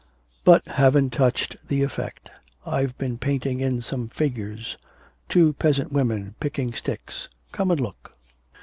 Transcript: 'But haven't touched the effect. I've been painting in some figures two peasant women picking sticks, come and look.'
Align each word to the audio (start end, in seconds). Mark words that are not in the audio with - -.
'But 0.43 0.65
haven't 0.67 1.11
touched 1.13 1.57
the 1.67 1.83
effect. 1.83 2.31
I've 2.65 2.97
been 2.97 3.19
painting 3.19 3.59
in 3.59 3.81
some 3.81 4.09
figures 4.09 4.75
two 5.29 5.53
peasant 5.53 5.91
women 5.91 6.33
picking 6.39 6.73
sticks, 6.73 7.29
come 7.51 7.69
and 7.69 7.79
look.' 7.79 8.11